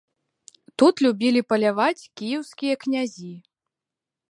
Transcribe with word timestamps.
Тут 0.81 1.03
любілі 1.07 1.41
паляваць 1.53 2.07
кіеўскія 2.21 2.75
князі. 2.87 3.31